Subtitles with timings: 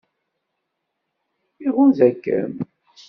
[1.65, 2.53] Iɣunza-kem?